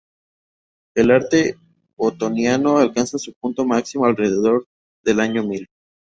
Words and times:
El 0.95 1.11
arte 1.11 1.57
otoniano 1.95 2.79
alcanza 2.79 3.19
su 3.19 3.33
punto 3.35 3.65
máximo 3.67 4.05
alrededor 4.07 4.65
del 5.03 5.19
año 5.19 5.43
mil. 5.43 5.67